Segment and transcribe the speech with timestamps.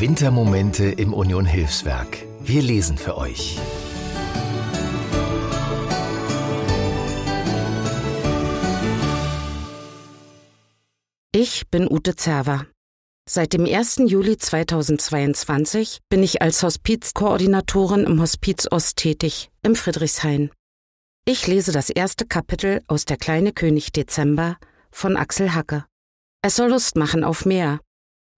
[0.00, 2.18] Wintermomente im Union Hilfswerk.
[2.38, 3.58] Wir lesen für euch.
[11.32, 12.66] Ich bin Ute Zerwer.
[13.28, 14.02] Seit dem 1.
[14.06, 20.52] Juli 2022 bin ich als Hospizkoordinatorin im Hospiz Ost tätig, im Friedrichshain.
[21.24, 24.58] Ich lese das erste Kapitel aus Der kleine König Dezember
[24.92, 25.86] von Axel Hacke.
[26.40, 27.80] Es soll Lust machen auf mehr.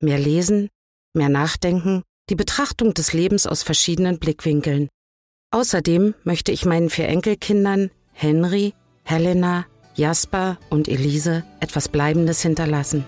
[0.00, 0.70] Mehr lesen,
[1.14, 4.88] mehr nachdenken, die Betrachtung des Lebens aus verschiedenen Blickwinkeln.
[5.52, 13.04] Außerdem möchte ich meinen vier Enkelkindern Henry, Helena, Jasper und Elise etwas Bleibendes hinterlassen.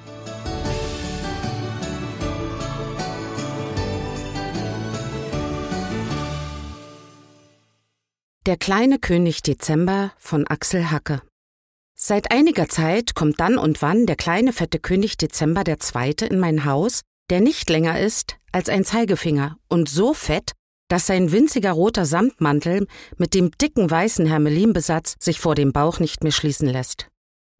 [8.46, 11.22] Der kleine König Dezember von Axel Hacke
[11.96, 16.40] Seit einiger Zeit kommt dann und wann der kleine fette König Dezember der Zweite in
[16.40, 20.52] mein Haus der nicht länger ist als ein Zeigefinger und so fett,
[20.88, 26.22] dass sein winziger roter Samtmantel mit dem dicken weißen Hermelinbesatz sich vor dem Bauch nicht
[26.22, 27.08] mehr schließen lässt.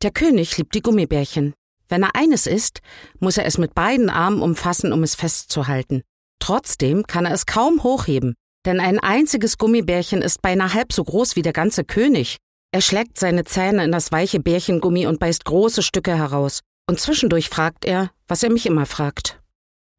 [0.02, 1.54] Der König liebt die Gummibärchen.
[1.88, 2.80] Wenn er eines isst,
[3.20, 6.02] muss er es mit beiden Armen umfassen, um es festzuhalten.
[6.40, 8.34] Trotzdem kann er es kaum hochheben,
[8.66, 12.36] denn ein einziges Gummibärchen ist beinahe halb so groß wie der ganze König.
[12.72, 16.60] Er schlägt seine Zähne in das weiche Bärchengummi und beißt große Stücke heraus.
[16.88, 19.41] Und zwischendurch fragt er, was er mich immer fragt.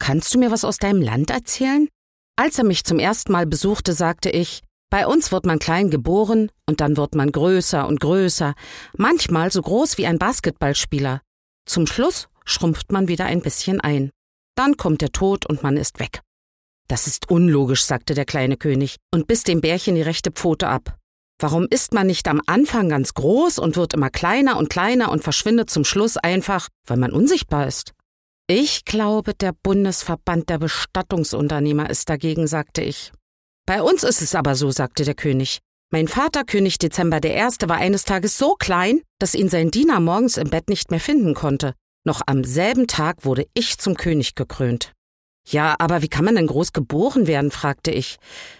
[0.03, 1.87] Kannst du mir was aus deinem Land erzählen?
[2.35, 6.51] Als er mich zum ersten Mal besuchte, sagte ich, bei uns wird man klein geboren
[6.67, 8.53] und dann wird man größer und größer,
[8.97, 11.21] manchmal so groß wie ein Basketballspieler.
[11.65, 14.09] Zum Schluss schrumpft man wieder ein bisschen ein.
[14.57, 16.19] Dann kommt der Tod und man ist weg.
[16.89, 20.97] Das ist unlogisch, sagte der kleine König und biss dem Bärchen die rechte Pfote ab.
[21.39, 25.23] Warum ist man nicht am Anfang ganz groß und wird immer kleiner und kleiner und
[25.23, 27.93] verschwindet zum Schluss einfach, weil man unsichtbar ist?
[28.47, 33.13] Ich glaube, der Bundesverband der Bestattungsunternehmer ist dagegen, sagte ich.
[33.65, 35.59] Bei uns ist es aber so, sagte der König.
[35.91, 40.35] Mein Vater, König Dezember I., war eines Tages so klein, dass ihn sein Diener morgens
[40.35, 41.73] im Bett nicht mehr finden konnte.
[42.03, 44.91] Noch am selben Tag wurde ich zum König gekrönt.
[45.47, 47.51] Ja, aber wie kann man denn groß geboren werden?
[47.51, 48.17] fragte ich.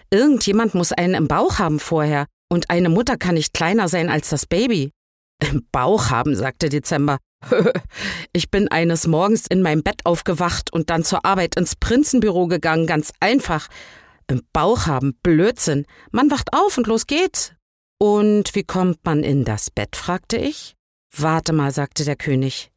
[0.10, 4.30] Irgendjemand muss einen im Bauch haben vorher, und eine Mutter kann nicht kleiner sein als
[4.30, 4.92] das Baby.
[5.42, 7.18] Im Bauch haben, sagte Dezember.
[8.34, 12.88] ich bin eines Morgens in meinem Bett aufgewacht und dann zur Arbeit ins Prinzenbüro gegangen,
[12.88, 13.68] ganz einfach.
[14.28, 15.86] Im Bauch haben, Blödsinn.
[16.12, 17.54] Man wacht auf und los geht's.
[18.00, 19.96] Und wie kommt man in das Bett?
[19.96, 20.76] fragte ich.
[21.16, 22.72] Warte mal, sagte der König.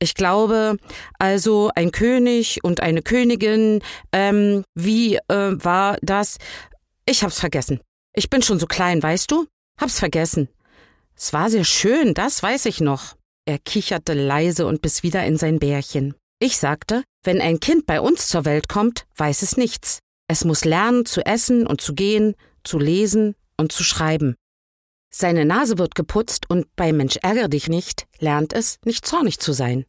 [0.00, 0.76] Ich glaube,
[1.18, 3.82] also ein König und eine Königin,
[4.12, 6.38] ähm, wie äh, war das?
[7.04, 7.80] Ich hab's vergessen.
[8.14, 9.46] Ich bin schon so klein, weißt du?
[9.80, 10.48] Hab's vergessen.
[11.16, 13.17] Es war sehr schön, das weiß ich noch.
[13.48, 16.12] Er kicherte leise und biss wieder in sein Bärchen.
[16.38, 20.00] Ich sagte, wenn ein Kind bei uns zur Welt kommt, weiß es nichts.
[20.26, 24.34] Es muss lernen zu essen und zu gehen, zu lesen und zu schreiben.
[25.10, 29.54] Seine Nase wird geputzt und bei Mensch ärger dich nicht lernt es, nicht zornig zu
[29.54, 29.86] sein.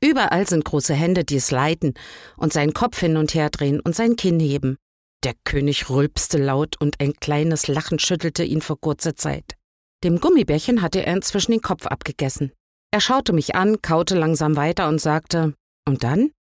[0.00, 1.94] Überall sind große Hände, die es leiten
[2.36, 4.76] und seinen Kopf hin und her drehen und sein Kinn heben.
[5.24, 9.56] Der König rülpste laut und ein kleines Lachen schüttelte ihn vor kurzer Zeit.
[10.04, 12.52] Dem Gummibärchen hatte er inzwischen den Kopf abgegessen.
[12.92, 15.54] Er schaute mich an, kaute langsam weiter und sagte,
[15.86, 16.32] und dann?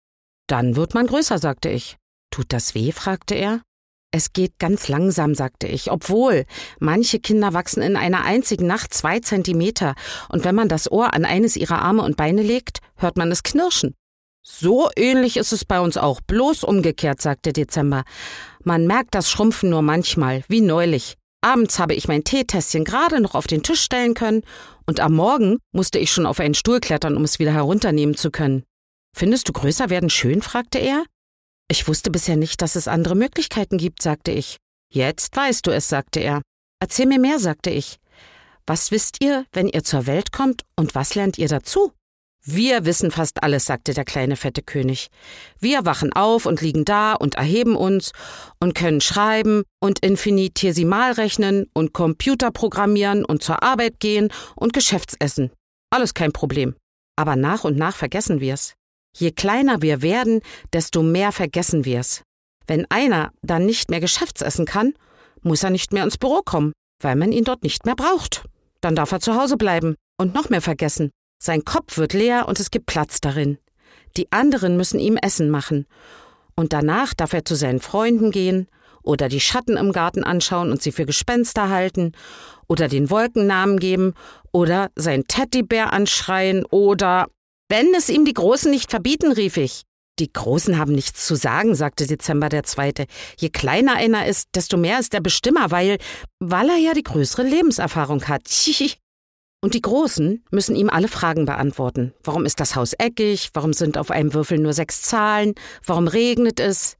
[0.47, 1.97] Dann wird man größer, sagte ich.
[2.31, 2.91] Tut das weh?
[2.91, 3.61] fragte er.
[4.11, 6.45] Es geht ganz langsam, sagte ich, obwohl
[6.79, 9.93] manche Kinder wachsen in einer einzigen Nacht zwei Zentimeter,
[10.29, 13.43] und wenn man das Ohr an eines ihrer Arme und Beine legt, hört man es
[13.43, 13.93] knirschen.
[14.41, 18.03] So ähnlich ist es bei uns auch, bloß umgekehrt, sagte Dezember.
[18.63, 21.18] Man merkt das Schrumpfen nur manchmal, wie neulich.
[21.41, 24.43] Abends habe ich mein Teetässchen gerade noch auf den Tisch stellen können
[24.85, 28.29] und am Morgen musste ich schon auf einen Stuhl klettern, um es wieder herunternehmen zu
[28.29, 28.63] können.
[29.15, 30.41] Findest du größer werden schön?
[30.41, 31.05] fragte er.
[31.71, 34.57] Ich wusste bisher nicht, dass es andere Möglichkeiten gibt, sagte ich.
[34.91, 36.41] Jetzt weißt du es, sagte er.
[36.81, 37.97] Erzähl mir mehr, sagte ich.
[38.65, 41.91] Was wisst ihr, wenn ihr zur Welt kommt und was lernt ihr dazu?
[42.45, 45.09] Wir wissen fast alles, sagte der kleine fette König.
[45.59, 48.11] Wir wachen auf und liegen da und erheben uns
[48.59, 55.51] und können schreiben und infinitesimal rechnen und Computer programmieren und zur Arbeit gehen und Geschäftsessen.
[55.89, 56.75] Alles kein Problem.
[57.17, 58.73] Aber nach und nach vergessen wir's.
[59.17, 60.41] Je kleiner wir werden,
[60.71, 62.23] desto mehr vergessen wir's.
[62.67, 64.93] Wenn einer dann nicht mehr Geschäftsessen kann,
[65.41, 66.71] muss er nicht mehr ins Büro kommen,
[67.01, 68.45] weil man ihn dort nicht mehr braucht.
[68.81, 71.11] Dann darf er zu Hause bleiben und noch mehr vergessen.
[71.41, 73.57] Sein Kopf wird leer und es gibt Platz darin.
[74.17, 75.87] Die anderen müssen ihm Essen machen.
[76.55, 78.67] Und danach darf er zu seinen Freunden gehen
[79.03, 82.11] oder die Schatten im Garten anschauen und sie für Gespenster halten
[82.67, 84.13] oder den Wolken Namen geben
[84.51, 87.27] oder sein Teddybär anschreien oder
[87.69, 89.83] wenn es ihm die Großen nicht verbieten, rief ich.
[90.19, 93.05] die Großen haben nichts zu sagen, sagte Dezember der Zweite.
[93.37, 95.97] Je kleiner einer ist, desto mehr ist der Bestimmer, weil,
[96.39, 98.41] weil er ja die größere Lebenserfahrung hat.
[99.61, 102.13] Und die Großen müssen ihm alle Fragen beantworten.
[102.23, 103.49] Warum ist das Haus eckig?
[103.53, 105.53] Warum sind auf einem Würfel nur sechs Zahlen?
[105.85, 106.97] Warum regnet es?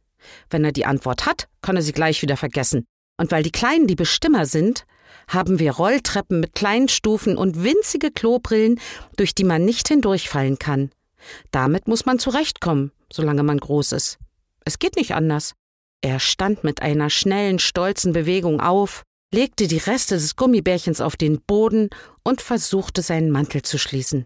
[0.49, 2.85] Wenn er die Antwort hat, kann er sie gleich wieder vergessen.
[3.17, 4.85] Und weil die Kleinen die Bestimmer sind,
[5.27, 8.79] haben wir Rolltreppen mit kleinen Stufen und winzige Klobrillen,
[9.15, 10.91] durch die man nicht hindurchfallen kann.
[11.51, 14.17] Damit muss man zurechtkommen, solange man groß ist.
[14.65, 15.53] Es geht nicht anders.
[16.01, 19.03] Er stand mit einer schnellen, stolzen Bewegung auf,
[19.33, 21.89] legte die Reste des Gummibärchens auf den Boden
[22.23, 24.25] und versuchte seinen Mantel zu schließen.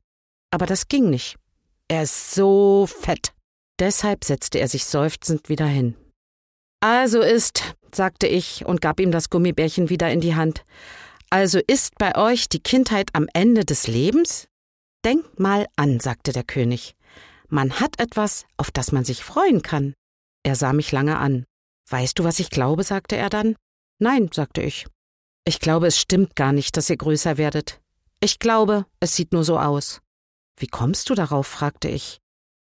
[0.52, 1.38] Aber das ging nicht.
[1.88, 3.34] Er ist so fett.
[3.80, 5.96] Deshalb setzte er sich seufzend wieder hin.
[6.80, 10.64] Also ist, sagte ich und gab ihm das Gummibärchen wieder in die Hand.
[11.30, 14.48] Also ist bei euch die Kindheit am Ende des Lebens?
[15.04, 16.96] Denk mal an, sagte der König.
[17.50, 19.94] Man hat etwas, auf das man sich freuen kann.
[20.44, 21.46] Er sah mich lange an.
[21.90, 22.84] Weißt du, was ich glaube?
[22.84, 23.56] sagte er dann.
[24.04, 24.86] Nein, sagte ich.
[25.46, 27.80] Ich glaube, es stimmt gar nicht, dass ihr größer werdet.
[28.20, 30.02] Ich glaube, es sieht nur so aus.
[30.60, 31.48] Wie kommst du darauf?
[31.48, 32.20] fragte ich.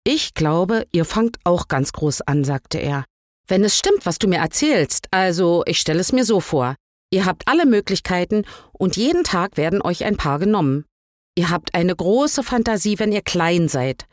[0.03, 3.05] Ich glaube, ihr fangt auch ganz groß an, sagte er.
[3.47, 6.75] Wenn es stimmt, was du mir erzählst, also ich stelle es mir so vor.
[7.11, 10.87] Ihr habt alle Möglichkeiten und jeden Tag werden euch ein paar genommen.
[11.35, 14.07] Ihr habt eine große Fantasie, wenn ihr klein seid,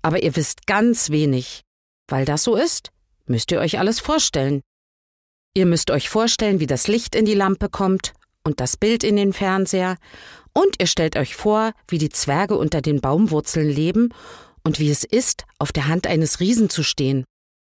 [0.00, 1.60] aber ihr wisst ganz wenig.
[2.08, 2.88] Weil das so ist,
[3.26, 4.62] müsst ihr euch alles vorstellen.
[5.54, 8.12] Ihr müsst euch vorstellen, wie das Licht in die Lampe kommt
[8.44, 9.96] und das Bild in den Fernseher,
[10.52, 14.12] und ihr stellt euch vor, wie die Zwerge unter den Baumwurzeln leben
[14.64, 17.24] und wie es ist, auf der Hand eines Riesen zu stehen.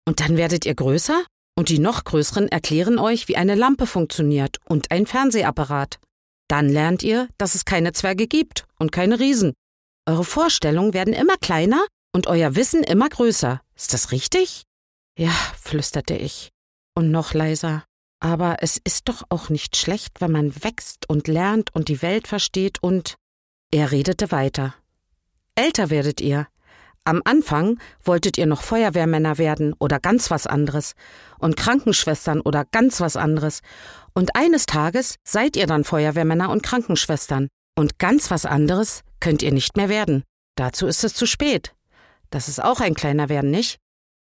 [0.07, 1.23] Und dann werdet ihr größer
[1.57, 5.99] und die noch größeren erklären euch, wie eine Lampe funktioniert und ein Fernsehapparat.
[6.47, 9.53] Dann lernt ihr, dass es keine Zwerge gibt und keine Riesen.
[10.07, 13.61] Eure Vorstellungen werden immer kleiner und euer Wissen immer größer.
[13.75, 14.63] Ist das richtig?
[15.17, 16.49] Ja, flüsterte ich.
[16.99, 17.85] Und noch leiser.
[18.19, 22.27] Aber es ist doch auch nicht schlecht, wenn man wächst und lernt und die Welt
[22.27, 23.15] versteht und.
[23.71, 24.75] Er redete weiter.
[25.55, 26.47] Älter werdet ihr,
[27.05, 30.91] am Anfang wolltet ihr noch Feuerwehrmänner werden oder ganz was anderes
[31.37, 33.61] und Krankenschwestern oder ganz was anderes.
[34.13, 37.47] Und eines Tages seid ihr dann Feuerwehrmänner und Krankenschwestern.
[37.77, 40.25] Und ganz was anderes könnt ihr nicht mehr werden.
[40.57, 41.73] Dazu ist es zu spät.
[42.29, 43.77] Das ist auch ein kleiner Werden, nicht?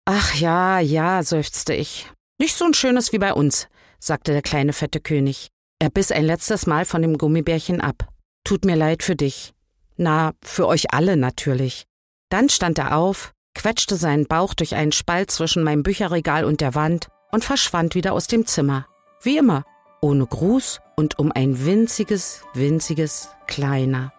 [0.06, 2.12] Ach ja, ja, seufzte ich.
[2.40, 3.68] Nicht so ein schönes wie bei uns,
[4.00, 5.50] sagte der kleine fette König.
[5.80, 8.08] Er biss ein letztes Mal von dem Gummibärchen ab.
[8.44, 9.54] Tut mir leid für dich.
[9.96, 11.86] Na, für euch alle natürlich.
[12.30, 16.76] Dann stand er auf, quetschte seinen Bauch durch einen Spalt zwischen meinem Bücherregal und der
[16.76, 18.88] Wand und verschwand wieder aus dem Zimmer.
[19.22, 19.64] Wie immer,
[20.02, 24.14] ohne Gruß und um ein winziges, winziges Kleiner.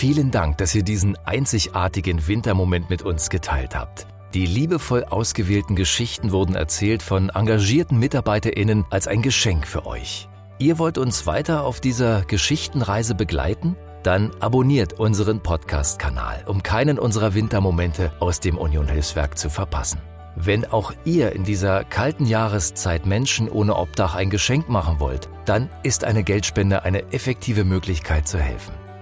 [0.00, 4.06] Vielen Dank, dass ihr diesen einzigartigen Wintermoment mit uns geteilt habt.
[4.32, 10.26] Die liebevoll ausgewählten Geschichten wurden erzählt von engagierten MitarbeiterInnen als ein Geschenk für euch.
[10.58, 13.76] Ihr wollt uns weiter auf dieser Geschichtenreise begleiten?
[14.02, 20.00] Dann abonniert unseren Podcast-Kanal, um keinen unserer Wintermomente aus dem Union Hilfswerk zu verpassen.
[20.34, 25.68] Wenn auch ihr in dieser kalten Jahreszeit Menschen ohne Obdach ein Geschenk machen wollt, dann
[25.82, 28.79] ist eine Geldspende eine effektive Möglichkeit zu helfen.